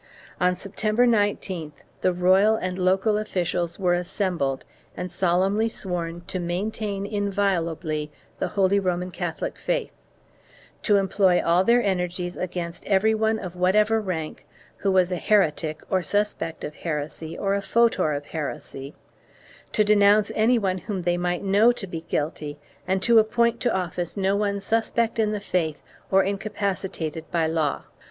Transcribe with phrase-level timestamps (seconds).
[0.39, 4.65] On September 19th, the royal and local officials were assembled
[4.97, 9.93] and solemnly sworn to maintain inviolably the holy Roman Catholic faith,
[10.81, 15.83] to employ all their energies against every one of whatever rank, who was a heretic
[15.87, 18.95] or suspect of heresy or a fautor of heresy,
[19.71, 22.57] to denounce any one whom they might know to be guilty
[22.87, 27.83] and to appoint to office no one suspect in the faith or incapacitated by law.